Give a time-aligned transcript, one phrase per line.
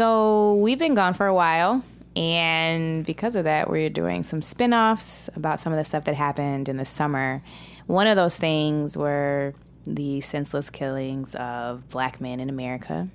[0.00, 1.84] So we've been gone for a while.
[2.16, 6.14] And because of that, we're doing some spin offs about some of the stuff that
[6.14, 7.42] happened in the summer.
[7.86, 9.52] One of those things were
[9.84, 13.08] the senseless killings of black men in America.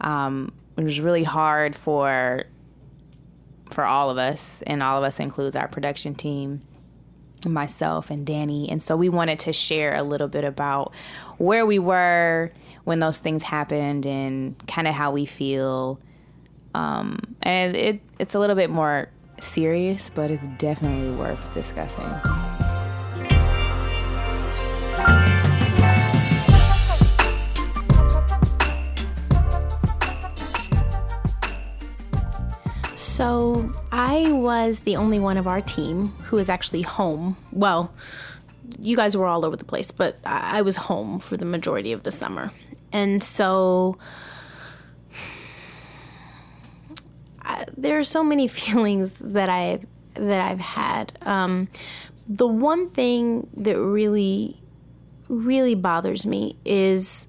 [0.00, 2.42] Um, it was really hard for
[3.70, 6.62] for all of us, and all of us includes our production team,
[7.46, 8.68] myself and Danny.
[8.68, 10.94] And so we wanted to share a little bit about
[11.38, 12.50] where we were
[12.82, 16.00] when those things happened and kind of how we feel.
[16.74, 19.08] Um, and it it's a little bit more
[19.40, 22.08] serious, but it's definitely worth discussing.
[32.96, 37.36] So I was the only one of our team who was actually home.
[37.52, 37.92] Well,
[38.80, 42.02] you guys were all over the place, but I was home for the majority of
[42.02, 42.50] the summer.
[42.92, 43.98] And so
[47.76, 49.80] There are so many feelings that I
[50.14, 51.18] that I've had.
[51.22, 51.68] Um,
[52.28, 54.60] the one thing that really
[55.28, 57.26] really bothers me is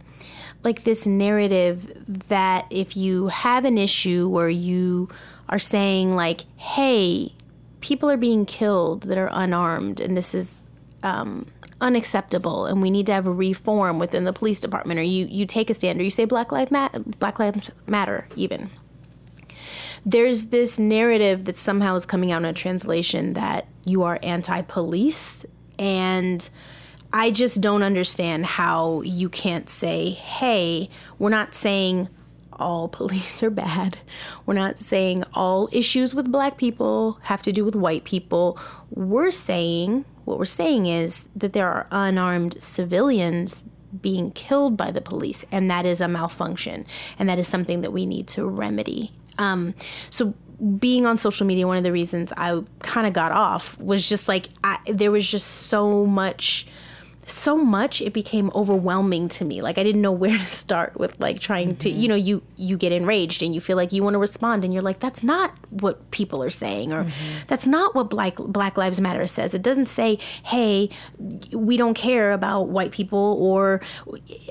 [0.64, 5.10] like this narrative that if you have an issue where you
[5.48, 7.34] are saying like, "Hey,
[7.82, 10.62] people are being killed that are unarmed, and this is
[11.04, 11.46] um,
[11.82, 15.46] unacceptable, and we need to have a reform within the police department." Or you you
[15.46, 16.72] take a stand, or you say Black Lives
[17.20, 18.70] Black Lives Matter, even.
[20.06, 25.46] There's this narrative that somehow is coming out in a translation that you are anti-police,
[25.80, 26.48] and
[27.12, 30.90] I just don't understand how you can't say, "Hey,
[31.20, 32.10] we're not saying."
[32.58, 33.98] all police are bad.
[34.46, 38.58] We're not saying all issues with black people have to do with white people.
[38.90, 43.64] We're saying, what we're saying is that there are unarmed civilians
[44.02, 46.86] being killed by the police, and that is a malfunction,
[47.18, 49.12] and that is something that we need to remedy.
[49.38, 49.74] Um,
[50.10, 50.34] so,
[50.80, 54.28] being on social media, one of the reasons I kind of got off was just
[54.28, 56.66] like I, there was just so much
[57.26, 61.20] so much it became overwhelming to me like i didn't know where to start with
[61.20, 61.78] like trying mm-hmm.
[61.78, 64.64] to you know you you get enraged and you feel like you want to respond
[64.64, 67.38] and you're like that's not what people are saying or mm-hmm.
[67.48, 70.90] that's not what black black lives matter says it doesn't say hey
[71.52, 73.82] we don't care about white people or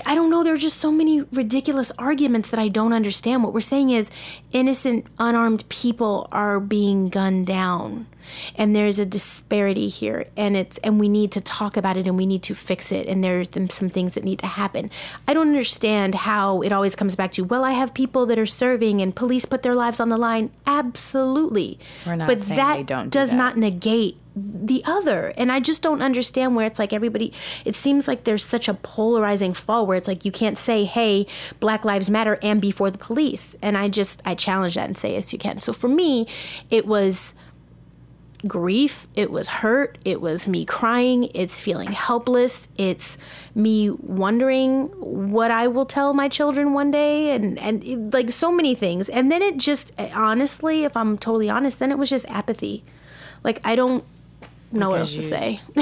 [0.05, 3.61] i don't know there're just so many ridiculous arguments that i don't understand what we're
[3.61, 4.11] saying is
[4.53, 8.07] innocent unarmed people are being gunned down
[8.57, 12.17] and there's a disparity here and it's and we need to talk about it and
[12.17, 14.91] we need to fix it and there's some things that need to happen.
[15.27, 18.47] I don't understand how it always comes back to well i have people that are
[18.47, 20.51] serving and police put their lives on the line.
[20.67, 21.79] Absolutely.
[22.07, 23.37] We're not but that do does that.
[23.37, 25.33] not negate the other.
[25.37, 27.33] And i just don't understand where it's like everybody
[27.65, 31.27] it seems like there's such a polarizing fall where it's like you can't say hey
[31.61, 33.55] black lives matter and be for the police.
[33.63, 35.61] And i just i challenge that and say yes you can.
[35.61, 36.27] So for me
[36.71, 37.35] it was
[38.47, 43.17] grief, it was hurt, it was me crying, it's feeling helpless, it's
[43.55, 48.53] me wondering what I will tell my children one day and and it, like so
[48.53, 49.09] many things.
[49.09, 52.85] And then it just honestly, if I'm totally honest, then it was just apathy.
[53.43, 54.05] Like I don't
[54.73, 55.61] know because what else to say.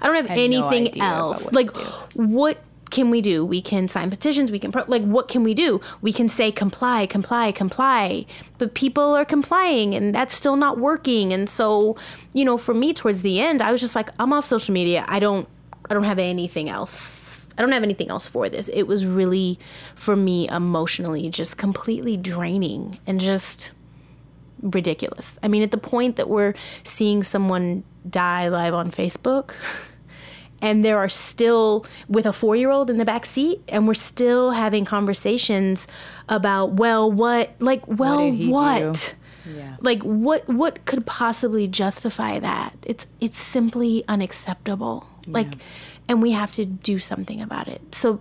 [0.00, 1.50] I don't have anything no else.
[1.52, 1.74] Like
[2.14, 2.58] what
[2.90, 3.44] can we do?
[3.44, 4.52] We can sign petitions.
[4.52, 5.80] We can pro- like what can we do?
[6.00, 8.26] We can say comply, comply, comply.
[8.58, 11.32] But people are complying, and that's still not working.
[11.32, 11.96] And so,
[12.32, 15.04] you know, for me, towards the end, I was just like, I'm off social media.
[15.08, 15.48] I don't,
[15.90, 17.48] I don't have anything else.
[17.58, 18.68] I don't have anything else for this.
[18.68, 19.58] It was really,
[19.94, 23.70] for me, emotionally, just completely draining and just
[24.60, 25.38] ridiculous.
[25.42, 26.54] I mean, at the point that we're
[26.84, 29.52] seeing someone die live on Facebook
[30.62, 33.94] and there are still with a four year old in the back seat and we're
[33.94, 35.86] still having conversations
[36.28, 39.14] about well what like well what, what?
[39.44, 39.76] Yeah.
[39.80, 42.74] like what what could possibly justify that?
[42.82, 45.06] It's it's simply unacceptable.
[45.26, 45.32] Yeah.
[45.34, 45.54] like
[46.08, 47.94] and we have to do something about it.
[47.94, 48.20] So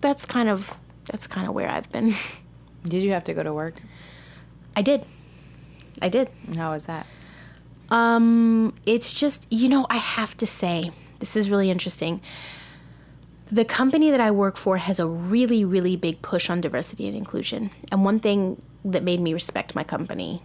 [0.00, 0.74] that's kind of
[1.06, 2.14] that's kind of where i've been.
[2.84, 3.74] Did you have to go to work?
[4.76, 5.04] I did.
[6.00, 6.30] I did.
[6.56, 7.06] How was that?
[7.90, 12.20] Um it's just you know i have to say this is really interesting.
[13.50, 17.16] The company that I work for has a really, really big push on diversity and
[17.16, 17.70] inclusion.
[17.92, 20.42] And one thing that made me respect my company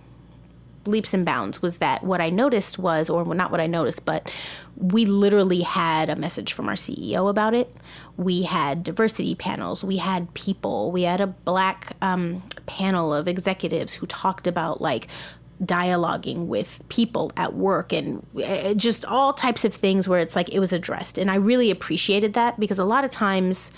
[0.85, 4.33] leaps and bounds was that what I noticed was, or not what I noticed, but
[4.75, 7.75] we literally had a message from our CEO about it.
[8.17, 13.93] We had diversity panels, we had people, we had a black um, panel of executives
[13.93, 15.07] who talked about like
[15.63, 20.49] dialoguing with people at work and uh, just all types of things where it's like
[20.49, 21.17] it was addressed.
[21.17, 23.71] And I really appreciated that because a lot of times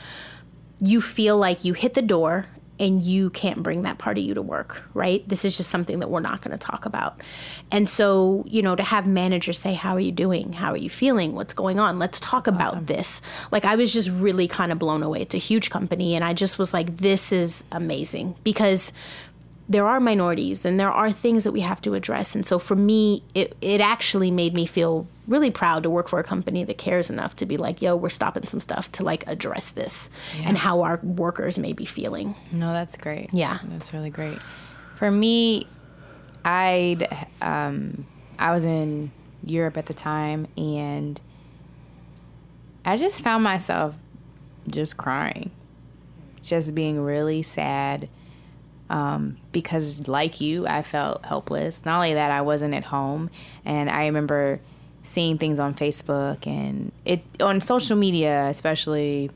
[0.80, 2.48] you feel like you hit the door
[2.80, 5.28] and you can't bring that part of you to work, right?
[5.30, 7.22] This is just something that we're not going to talk about.
[7.72, 10.54] And so, you know, to have managers say, How are you doing?
[10.54, 11.34] How are you feeling?
[11.34, 12.00] What's going on?
[12.00, 12.86] Let's talk That's about awesome.
[12.88, 13.22] this.
[13.52, 15.22] Like, I was just really kind of blown away.
[15.22, 16.16] It's a huge company.
[16.16, 18.92] And I just was like, This is amazing because
[19.69, 22.36] there are minorities and there are things that we have to address.
[22.36, 26.19] And so for me, it, it actually made me feel really proud to work for
[26.19, 29.25] a company that cares enough to be like, yo, we're stopping some stuff to like
[29.25, 30.50] address this yeah.
[30.50, 32.36] and how our workers may be feeling.
[32.51, 33.30] No, that's great.
[33.31, 33.60] Yeah.
[33.65, 34.38] That's really great.
[34.95, 35.65] For me,
[36.44, 37.07] I'd,
[37.42, 38.06] um,
[38.38, 39.12] I was in
[39.45, 41.19] Europe at the time and
[42.83, 43.95] I just found myself
[44.68, 45.51] just crying,
[46.42, 48.10] just being really sad
[48.94, 51.84] um, because, like you, I felt helpless.
[51.84, 53.31] Not only that, I wasn't at home,
[53.66, 54.60] and I remember
[55.01, 59.31] seeing things on Facebook and it on social media, especially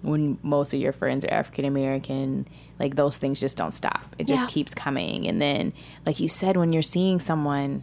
[0.00, 2.48] when most of your friends are African American,
[2.78, 4.16] like those things just don't stop.
[4.18, 4.50] It just yeah.
[4.50, 5.28] keeps coming.
[5.28, 5.74] And then,
[6.06, 7.82] like you said, when you're seeing someone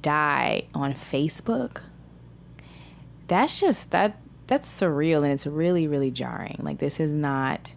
[0.00, 1.82] die on Facebook,
[3.28, 6.58] that's just that that's surreal and it's really really jarring.
[6.62, 7.74] Like this is not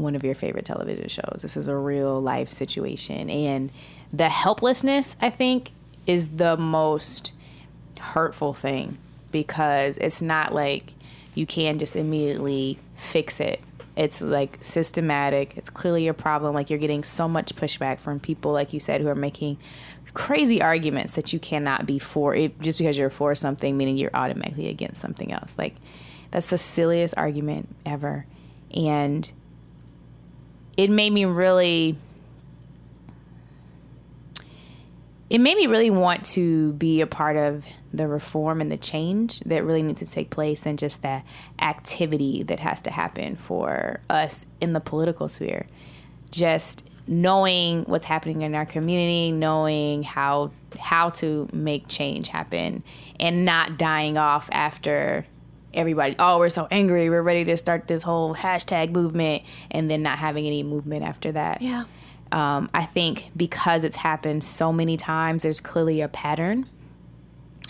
[0.00, 1.40] one of your favorite television shows.
[1.42, 3.30] This is a real life situation.
[3.30, 3.70] And
[4.12, 5.70] the helplessness, I think,
[6.06, 7.32] is the most
[8.00, 8.98] hurtful thing
[9.30, 10.94] because it's not like
[11.34, 13.60] you can just immediately fix it.
[13.96, 15.56] It's like systematic.
[15.56, 16.54] It's clearly a problem.
[16.54, 19.58] Like you're getting so much pushback from people, like you said, who are making
[20.14, 24.10] crazy arguments that you cannot be for it just because you're for something, meaning you're
[24.14, 25.54] automatically against something else.
[25.58, 25.76] Like
[26.30, 28.26] that's the silliest argument ever.
[28.74, 29.30] And
[30.80, 31.94] it made me really
[35.28, 39.40] it made me really want to be a part of the reform and the change
[39.40, 41.24] that really needs to take place and just that
[41.60, 45.66] activity that has to happen for us in the political sphere.
[46.32, 52.82] Just knowing what's happening in our community, knowing how how to make change happen
[53.20, 55.26] and not dying off after
[55.74, 60.02] everybody, oh, we're so angry, we're ready to start this whole hashtag movement, and then
[60.02, 61.62] not having any movement after that.
[61.62, 61.84] Yeah.
[62.32, 66.66] Um, I think because it's happened so many times, there's clearly a pattern.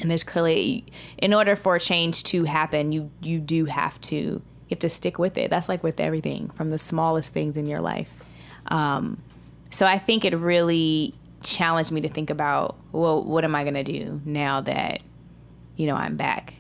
[0.00, 0.86] And there's clearly,
[1.18, 5.18] in order for change to happen, you you do have to you have to stick
[5.18, 5.50] with it.
[5.50, 8.10] That's like with everything, from the smallest things in your life.
[8.68, 9.20] Um,
[9.68, 11.12] so I think it really
[11.42, 15.02] challenged me to think about, well, what am I going to do now that,
[15.76, 16.54] you know, I'm back?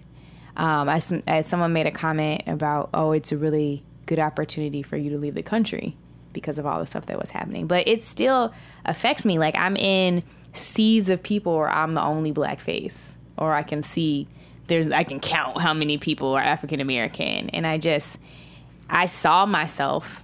[0.56, 1.00] Um,
[1.42, 5.34] someone made a comment about, oh, it's a really good opportunity for you to leave
[5.34, 5.96] the country
[6.32, 7.66] because of all the stuff that was happening.
[7.66, 8.52] But it still
[8.84, 9.38] affects me.
[9.38, 13.82] Like I'm in seas of people where I'm the only black face, or I can
[13.82, 14.26] see
[14.66, 18.18] there's I can count how many people are African American, and I just
[18.88, 20.22] I saw myself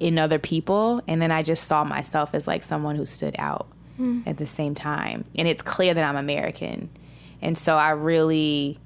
[0.00, 3.68] in other people, and then I just saw myself as like someone who stood out
[3.98, 4.26] mm.
[4.26, 5.24] at the same time.
[5.34, 6.90] And it's clear that I'm American,
[7.40, 8.78] and so I really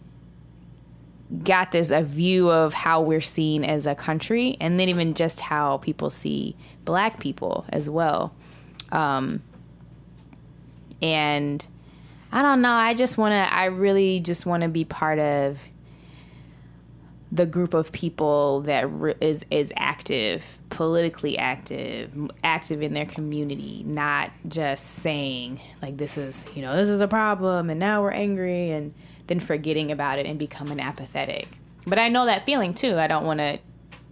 [1.42, 5.40] got this a view of how we're seen as a country and then even just
[5.40, 8.32] how people see black people as well.
[8.92, 9.42] Um,
[11.02, 11.66] and
[12.32, 15.58] i don't know i just want to i really just want to be part of
[17.32, 22.10] the group of people that re- is is active politically active
[22.44, 27.08] active in their community not just saying like this is you know this is a
[27.08, 28.94] problem and now we're angry and
[29.26, 31.48] than forgetting about it and becoming apathetic.
[31.86, 32.96] But I know that feeling too.
[32.96, 33.58] I don't want to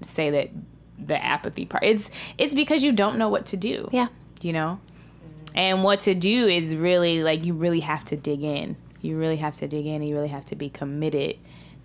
[0.03, 0.51] say that
[0.99, 1.85] the apathy part.
[1.85, 3.89] It's it's because you don't know what to do.
[3.93, 4.09] Yeah.
[4.41, 4.81] You know?
[5.55, 8.77] And what to do is really like you really have to dig in.
[9.01, 11.37] You really have to dig in and you really have to be committed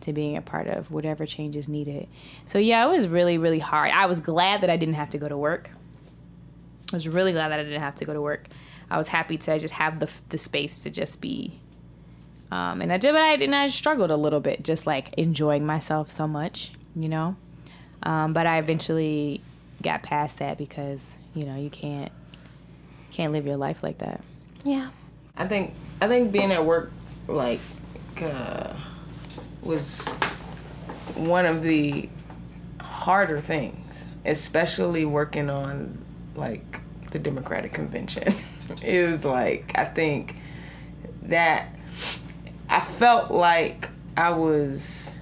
[0.01, 2.07] to being a part of whatever change is needed.
[2.45, 3.91] So yeah, it was really really hard.
[3.91, 5.69] I was glad that I didn't have to go to work.
[6.91, 8.47] I was really glad that I didn't have to go to work.
[8.89, 11.59] I was happy to just have the the space to just be
[12.51, 15.65] um, and I did, but I and I struggled a little bit, just like enjoying
[15.65, 17.35] myself so much, you know.
[18.03, 19.41] Um, but I eventually
[19.81, 22.11] got past that because you know you can't
[23.11, 24.21] can't live your life like that.
[24.63, 24.89] Yeah.
[25.37, 26.91] I think I think being at work
[27.27, 27.61] like
[28.21, 28.73] uh,
[29.61, 30.07] was
[31.15, 32.09] one of the
[32.81, 36.03] harder things, especially working on
[36.35, 38.33] like the Democratic convention.
[38.81, 40.35] it was like I think
[41.23, 41.75] that
[42.69, 45.15] I felt like I was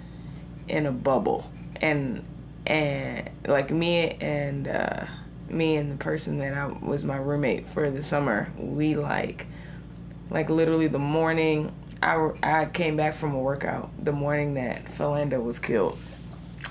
[0.67, 2.23] in a bubble and
[2.65, 5.05] and like me and uh,
[5.49, 9.47] me and the person that I was my roommate for the summer, we like
[10.29, 15.41] like literally the morning I, I came back from a workout the morning that Philando
[15.41, 15.97] was killed.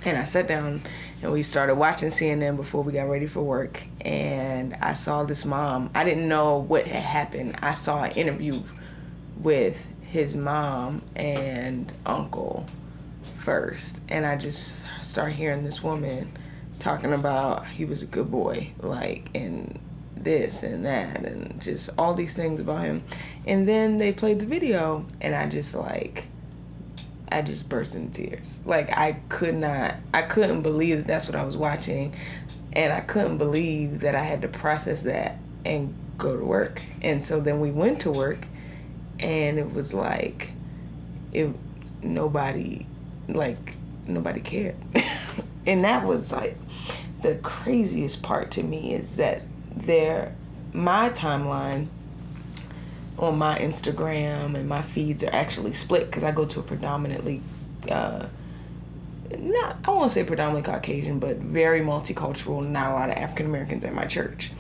[0.04, 0.83] And I sat down
[1.23, 3.83] and we started watching CNN before we got ready for work.
[4.02, 5.90] And I saw this mom.
[5.95, 7.56] I didn't know what had happened.
[7.61, 8.62] I saw an interview
[9.40, 12.66] with his mom and uncle
[13.38, 16.36] first, and I just start hearing this woman
[16.78, 19.78] talking about he was a good boy, like and
[20.16, 23.02] this and that, and just all these things about him.
[23.46, 26.26] And then they played the video, and I just like
[27.30, 28.58] I just burst into tears.
[28.64, 32.14] Like I could not, I couldn't believe that that's what I was watching,
[32.72, 36.80] and I couldn't believe that I had to process that and go to work.
[37.02, 38.46] And so then we went to work,
[39.18, 40.50] and it was like,
[41.32, 41.50] it
[42.02, 42.87] nobody,
[43.28, 43.75] like
[44.06, 44.76] nobody cared,
[45.66, 46.56] and that was like
[47.23, 49.42] the craziest part to me is that
[49.75, 50.35] there,
[50.73, 51.88] my timeline
[53.18, 57.40] on my Instagram and my feeds are actually split because I go to a predominantly,
[57.90, 58.26] uh,
[59.38, 62.66] not I won't say predominantly Caucasian, but very multicultural.
[62.66, 64.52] Not a lot of African Americans at my church,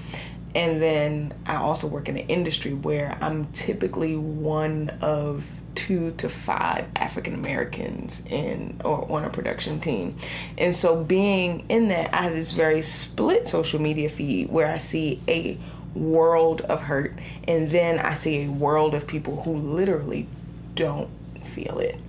[0.56, 5.44] and then I also work in an industry where I'm typically one of
[5.74, 10.16] two to five African Americans in or on a production team.
[10.56, 14.78] And so being in that, I have this very split social media feed where I
[14.78, 15.58] see a
[15.94, 17.12] world of hurt
[17.46, 20.26] and then I see a world of people who literally
[20.74, 21.10] don't
[21.44, 22.00] feel it.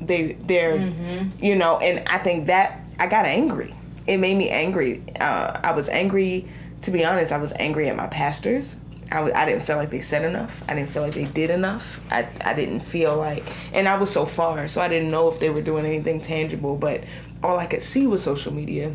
[0.00, 1.44] They they're mm-hmm.
[1.44, 3.72] you know, and I think that I got angry.
[4.08, 5.04] It made me angry.
[5.20, 6.48] Uh, I was angry
[6.82, 8.78] to be honest, I was angry at my pastors.
[9.10, 10.62] I w- I didn't feel like they said enough.
[10.68, 12.00] I didn't feel like they did enough.
[12.10, 15.40] I, I didn't feel like, and I was so far, so I didn't know if
[15.40, 17.04] they were doing anything tangible, but
[17.42, 18.94] all I could see was social media.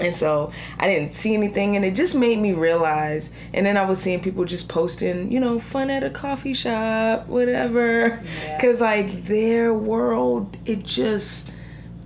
[0.00, 3.32] And so I didn't see anything, and it just made me realize.
[3.52, 7.28] And then I was seeing people just posting, you know, fun at a coffee shop,
[7.28, 8.24] whatever.
[8.56, 8.86] Because, yeah.
[8.86, 11.50] like, their world, it just,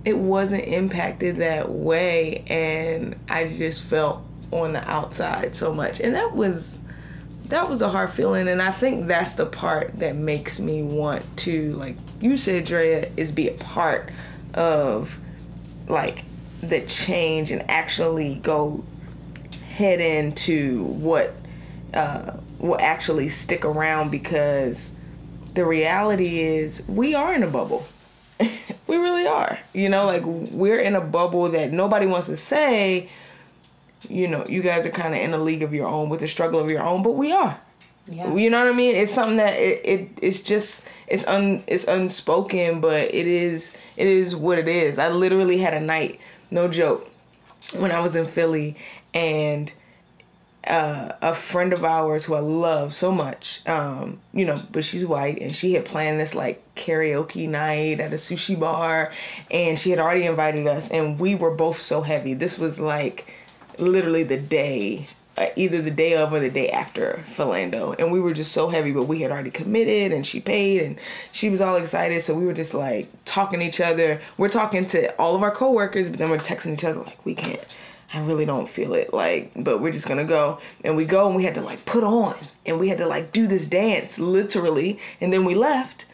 [0.05, 2.43] it wasn't impacted that way.
[2.47, 5.99] And I just felt on the outside so much.
[5.99, 6.81] And that was,
[7.45, 8.47] that was a hard feeling.
[8.47, 13.09] And I think that's the part that makes me want to, like you said, Drea,
[13.17, 14.11] is be a part
[14.53, 15.17] of,
[15.87, 16.23] like,
[16.61, 18.83] the change and actually go
[19.75, 21.33] head into what
[21.93, 24.93] uh, will actually stick around because
[25.53, 27.85] the reality is we are in a bubble.
[28.39, 29.59] we really are.
[29.73, 33.09] You know, like we're in a bubble that nobody wants to say,
[34.07, 36.27] you know, you guys are kind of in a league of your own with a
[36.27, 37.59] struggle of your own, but we are.
[38.07, 38.33] Yeah.
[38.33, 38.95] You know what I mean?
[38.95, 44.07] It's something that it, it it's just it's un it's unspoken, but it is it
[44.07, 44.97] is what it is.
[44.97, 46.19] I literally had a night
[46.51, 47.09] no joke,
[47.77, 48.75] when I was in Philly
[49.13, 49.71] and
[50.65, 55.05] uh, a friend of ours who I love so much, um, you know, but she's
[55.05, 59.11] white and she had planned this like karaoke night at a sushi bar
[59.49, 62.33] and she had already invited us and we were both so heavy.
[62.33, 63.31] This was like
[63.79, 65.09] literally the day
[65.39, 67.97] uh, either the day of or the day after Philando.
[67.97, 70.99] And we were just so heavy, but we had already committed and she paid and
[71.31, 72.21] she was all excited.
[72.21, 74.19] So we were just like talking to each other.
[74.37, 77.35] We're talking to all of our coworkers, but then we're texting each other like, we
[77.35, 77.63] can't.
[78.13, 81.35] I really don't feel it like but we're just gonna go and we go and
[81.35, 84.97] we had to like put on and we had to like do this dance literally
[85.21, 86.05] and then we left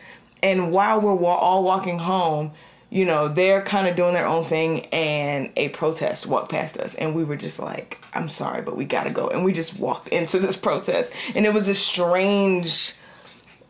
[0.43, 2.51] and while we're all walking home
[2.95, 6.95] you know, they're kind of doing their own thing and a protest walked past us
[6.95, 9.27] and we were just like, I'm sorry, but we gotta go.
[9.27, 11.11] And we just walked into this protest.
[11.35, 12.93] And it was a strange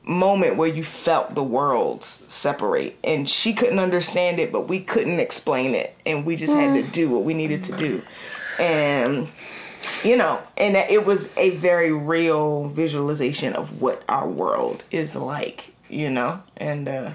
[0.04, 5.20] moment where you felt the worlds separate and she couldn't understand it but we couldn't
[5.20, 6.92] explain it and we just had to mm.
[6.92, 8.00] do what we needed to do
[8.60, 9.28] and
[10.04, 15.74] you know and it was a very real visualization of what our world is like
[15.90, 17.12] you know and uh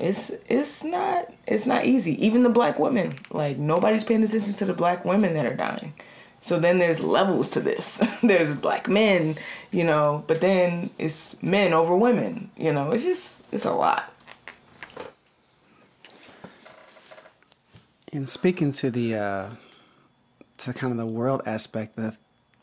[0.00, 2.24] it's it's not it's not easy.
[2.24, 5.94] Even the black women, like nobody's paying attention to the black women that are dying.
[6.40, 8.06] So then there's levels to this.
[8.22, 9.36] there's black men,
[9.70, 12.50] you know, but then it's men over women.
[12.56, 14.12] You know, it's just it's a lot.
[18.12, 19.50] And speaking to the uh,
[20.58, 22.16] to kind of the world aspect, that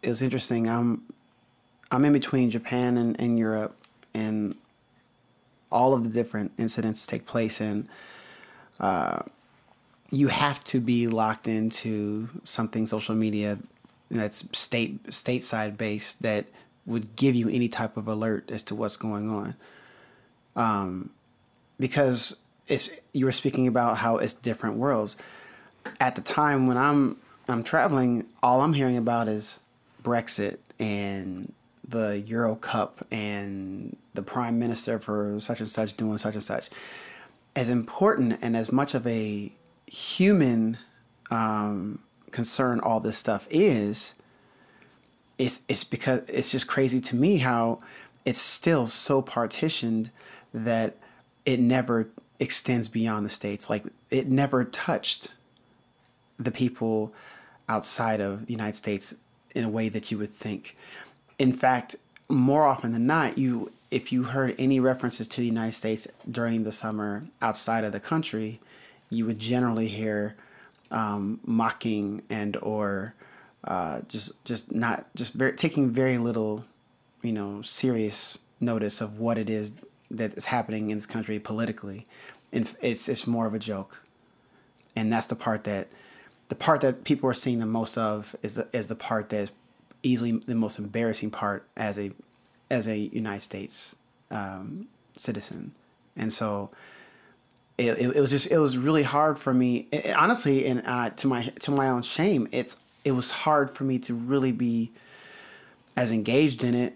[0.03, 0.69] is interesting.
[0.69, 1.03] I'm
[1.91, 3.75] I'm in between Japan and, and Europe,
[4.13, 4.55] and
[5.71, 7.87] all of the different incidents take place in,
[8.79, 9.19] uh,
[10.09, 13.57] you have to be locked into something social media
[14.09, 16.45] that's state stateside based that
[16.85, 19.55] would give you any type of alert as to what's going on.
[20.55, 21.11] Um,
[21.79, 22.37] because
[22.67, 25.15] it's you were speaking about how it's different worlds.
[25.99, 29.59] At the time when I'm I'm traveling, all I'm hearing about is
[30.03, 31.53] Brexit and
[31.87, 36.69] the Euro Cup and the prime minister for such and such doing such and such.
[37.55, 39.51] As important and as much of a
[39.87, 40.77] human
[41.29, 41.99] um,
[42.31, 44.13] concern all this stuff is,
[45.37, 47.81] it's it's because it's just crazy to me how
[48.25, 50.11] it's still so partitioned
[50.53, 50.97] that
[51.45, 52.09] it never
[52.39, 53.69] extends beyond the states.
[53.69, 55.29] Like it never touched
[56.37, 57.13] the people
[57.67, 59.15] outside of the United States
[59.55, 60.75] in a way that you would think.
[61.41, 61.95] In fact,
[62.29, 66.65] more often than not, you if you heard any references to the United States during
[66.65, 68.59] the summer outside of the country,
[69.09, 70.35] you would generally hear
[70.91, 73.15] um, mocking and or
[73.63, 76.63] uh, just just not just very, taking very little,
[77.23, 79.73] you know, serious notice of what it is
[80.11, 82.05] that is happening in this country politically,
[82.53, 84.03] and it's it's more of a joke,
[84.95, 85.87] and that's the part that
[86.49, 89.51] the part that people are seeing the most of is the, is the part that's
[90.03, 92.11] easily the most embarrassing part as a
[92.69, 93.95] as a United States
[94.29, 95.73] um, citizen,
[96.15, 96.69] and so
[97.77, 101.09] it, it, it, was just it was really hard for me it, honestly and uh,
[101.11, 104.91] to my to my own shame it's it was hard for me to really be
[105.95, 106.95] as engaged in it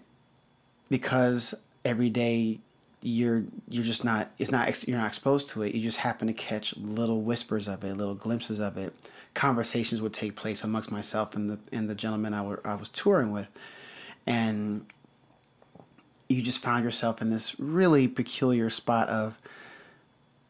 [0.88, 2.58] because every day
[3.02, 5.74] you're you're just not it's not you're not exposed to it.
[5.74, 8.94] You just happen to catch little whispers of it little glimpses of it
[9.36, 12.88] conversations would take place amongst myself and the and the gentleman I, were, I was
[12.88, 13.48] touring with
[14.26, 14.86] and
[16.26, 19.36] you just found yourself in this really peculiar spot of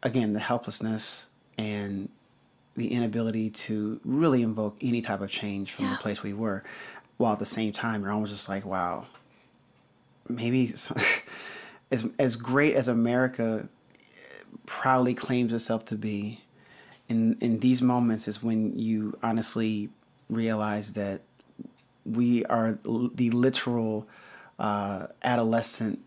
[0.05, 1.26] again the helplessness
[1.59, 2.11] and
[2.76, 5.90] the inability to really invoke any type of change from yeah.
[5.90, 6.62] the place we were
[7.16, 9.07] while at the same time you're almost just like wow
[10.28, 10.73] maybe
[11.90, 13.69] as as great as america
[14.64, 16.40] proudly claims itself to be
[17.09, 19.91] in in these moments is when you honestly
[20.29, 21.21] realize that
[22.05, 24.07] we are the literal
[24.59, 26.01] uh, adolescent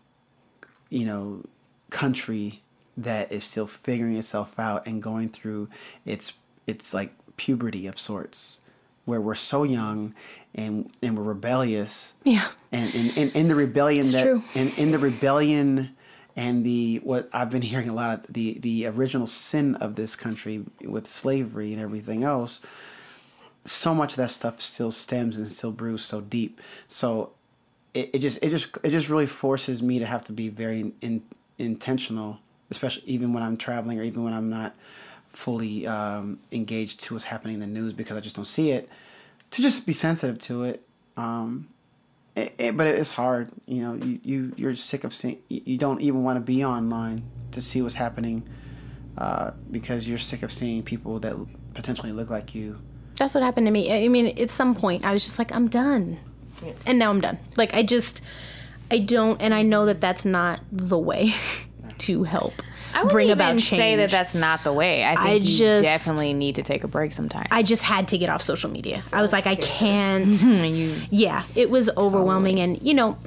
[0.88, 1.42] you know
[1.90, 2.62] country
[2.96, 5.68] that is still figuring itself out and going through
[6.04, 8.60] its it's like puberty of sorts
[9.04, 10.14] where we're so young
[10.54, 14.42] and and we're rebellious yeah and in in the rebellion it's that true.
[14.54, 15.96] and in the rebellion
[16.36, 20.16] and the what I've been hearing a lot of the the original sin of this
[20.16, 22.60] country with slavery and everything else
[23.64, 27.32] so much of that stuff still stems and still brews so deep so
[27.92, 30.92] it, it just it just it just really forces me to have to be very
[31.00, 31.22] in,
[31.58, 32.38] intentional
[32.70, 34.74] especially even when I'm traveling or even when I'm not
[35.30, 38.88] fully um, engaged to what's happening in the news because I just don't see it.
[39.52, 40.82] To just be sensitive to it,
[41.16, 41.68] um,
[42.36, 43.50] it, it but it's hard.
[43.66, 45.38] You know, you, you you're sick of seeing.
[45.48, 48.48] You don't even want to be online to see what's happening
[49.18, 51.36] uh, because you're sick of seeing people that
[51.74, 52.78] potentially look like you.
[53.16, 53.92] That's what happened to me.
[53.92, 56.18] I mean, at some point, I was just like, I'm done,
[56.86, 57.38] and now I'm done.
[57.56, 58.22] Like I just,
[58.90, 61.34] I don't, and I know that that's not the way
[61.98, 62.62] to help
[62.94, 63.68] I bring about change.
[63.68, 65.04] Say that that's not the way.
[65.04, 67.48] I think I you just, definitely need to take a break sometimes.
[67.50, 69.02] I just had to get off social media.
[69.12, 70.32] I was like, I can't.
[70.42, 72.76] you, yeah, it was overwhelming, totally.
[72.76, 73.18] and you know,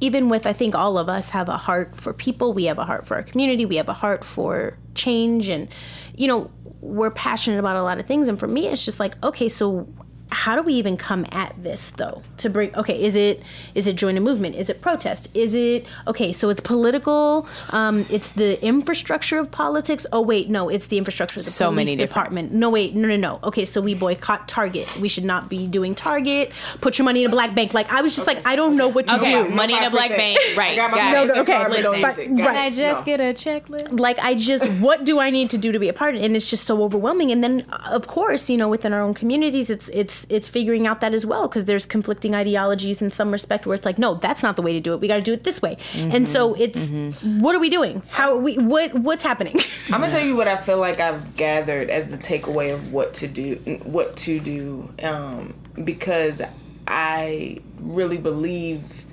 [0.00, 2.52] even with I think all of us have a heart for people.
[2.52, 3.66] We have a heart for our community.
[3.66, 5.68] We have a heart for change, and
[6.16, 8.28] you know, we're passionate about a lot of things.
[8.28, 9.86] And for me, it's just like, okay, so
[10.32, 12.22] how do we even come at this though?
[12.38, 13.42] To bring okay is it
[13.74, 14.54] is it join a movement?
[14.54, 15.34] Is it protest?
[15.34, 20.06] Is it okay so it's political um, it's the infrastructure of politics?
[20.12, 22.48] Oh wait no it's the infrastructure of the so police many department.
[22.48, 22.60] Different.
[22.60, 23.40] no wait no no no.
[23.44, 24.98] Okay so we boycott target.
[25.00, 26.52] We should not be doing target.
[26.80, 27.74] Put your money in a black bank.
[27.74, 28.36] Like i was just okay.
[28.38, 29.44] like i don't know what to okay.
[29.44, 29.50] do.
[29.50, 30.38] Money in a black bank.
[30.56, 33.06] Right no, no, okay listen, but, can i just no.
[33.06, 33.98] get a checklist?
[33.98, 36.24] Like i just what do i need to do to be a part of it?
[36.24, 37.30] And it's just so overwhelming.
[37.32, 41.00] And then of course you know within our own communities it's it's it's figuring out
[41.00, 44.42] that as well because there's conflicting ideologies in some respect where it's like no that's
[44.42, 46.10] not the way to do it we got to do it this way mm-hmm.
[46.12, 47.40] and so it's mm-hmm.
[47.40, 49.58] what are we doing how are we what what's happening
[49.92, 53.14] i'm gonna tell you what i feel like i've gathered as the takeaway of what
[53.14, 53.54] to do
[53.84, 55.54] what to do um,
[55.84, 56.42] because
[56.86, 59.04] i really believe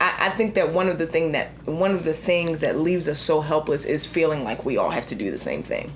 [0.00, 3.08] I, I think that one of the thing that one of the things that leaves
[3.08, 5.92] us so helpless is feeling like we all have to do the same thing.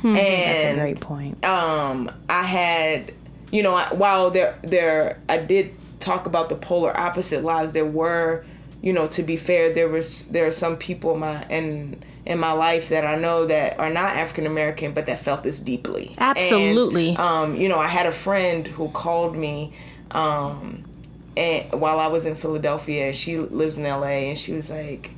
[0.00, 1.44] Hmm, and that's a great point.
[1.44, 3.12] Um, I had
[3.50, 8.44] you know, while there there I did talk about the polar opposite lives, there were,
[8.82, 12.38] you know, to be fair, there was there are some people in my in in
[12.38, 16.14] my life that I know that are not African American, but that felt this deeply.
[16.18, 17.10] Absolutely.
[17.10, 19.72] And, um, you know, I had a friend who called me,
[20.10, 20.84] um,
[21.36, 25.12] and while I was in Philadelphia, and she lives in LA, and she was like,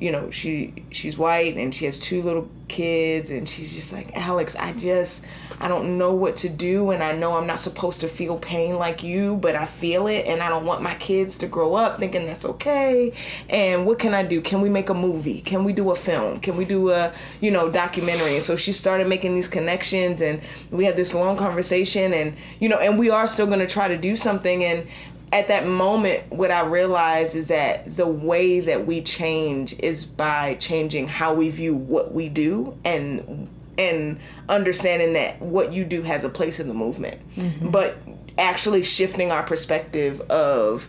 [0.00, 4.16] you know she she's white and she has two little kids and she's just like
[4.16, 5.24] alex i just
[5.60, 8.76] i don't know what to do and i know i'm not supposed to feel pain
[8.76, 11.98] like you but i feel it and i don't want my kids to grow up
[11.98, 13.12] thinking that's okay.
[13.48, 14.40] And what can i do?
[14.40, 15.40] Can we make a movie?
[15.42, 16.40] Can we do a film?
[16.40, 18.34] Can we do a you know documentary?
[18.34, 22.68] And so she started making these connections and we had this long conversation and you
[22.68, 24.86] know and we are still going to try to do something and
[25.32, 30.54] at that moment, what I realized is that the way that we change is by
[30.54, 36.24] changing how we view what we do and and understanding that what you do has
[36.24, 37.18] a place in the movement.
[37.36, 37.70] Mm-hmm.
[37.70, 37.96] But
[38.36, 40.88] actually shifting our perspective of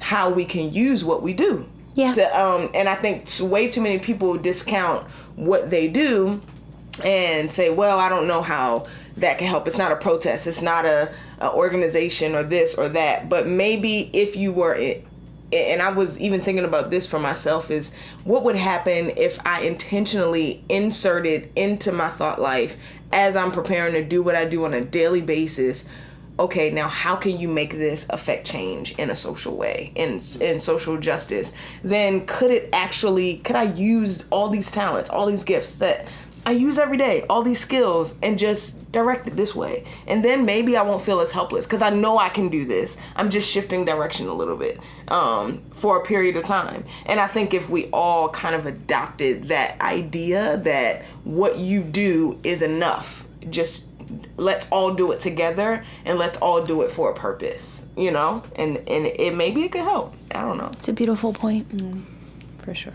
[0.00, 1.66] how we can use what we do.
[1.94, 2.12] Yeah.
[2.12, 6.40] To, um, and I think way too many people discount what they do
[7.04, 8.86] and say, well, I don't know how
[9.20, 9.66] that can help.
[9.66, 10.46] It's not a protest.
[10.46, 13.28] It's not a, a organization or this or that.
[13.28, 14.74] But maybe if you were
[15.52, 19.62] and I was even thinking about this for myself is what would happen if I
[19.62, 22.76] intentionally inserted into my thought life
[23.12, 25.86] as I'm preparing to do what I do on a daily basis.
[26.38, 30.58] Okay, now how can you make this affect change in a social way, in in
[30.60, 31.52] social justice?
[31.82, 36.06] Then could it actually could I use all these talents, all these gifts that
[36.46, 39.84] I use every day, all these skills, and just direct it this way.
[40.06, 42.96] And then maybe I won't feel as helpless because I know I can do this.
[43.16, 46.84] I'm just shifting direction a little bit um, for a period of time.
[47.06, 52.38] And I think if we all kind of adopted that idea that what you do
[52.42, 53.86] is enough, just
[54.36, 58.42] let's all do it together and let's all do it for a purpose, you know?
[58.56, 60.14] And and it maybe it could help.
[60.34, 60.70] I don't know.
[60.74, 61.68] It's a beautiful point.
[61.68, 62.04] Mm,
[62.62, 62.94] for sure.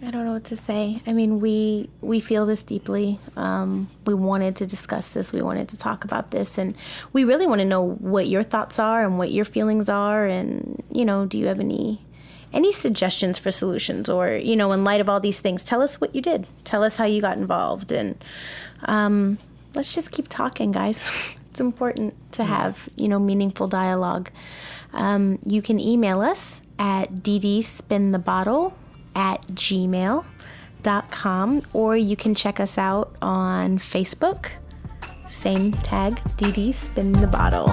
[0.00, 1.02] I don't know what to say.
[1.06, 3.18] I mean, we we feel this deeply.
[3.36, 5.32] Um, we wanted to discuss this.
[5.32, 6.76] We wanted to talk about this, and
[7.12, 10.24] we really want to know what your thoughts are and what your feelings are.
[10.24, 12.00] And you know, do you have any
[12.52, 16.00] any suggestions for solutions, or you know, in light of all these things, tell us
[16.00, 16.46] what you did.
[16.62, 18.22] Tell us how you got involved, and
[18.84, 19.38] um,
[19.74, 21.10] let's just keep talking, guys.
[21.50, 24.30] it's important to have you know meaningful dialogue.
[24.92, 28.72] Um, you can email us at ddspinthebottle
[29.14, 30.22] at gmail.com
[31.72, 34.50] or you can check us out on Facebook.
[35.28, 37.68] Same tag, DD Spin the Bottle.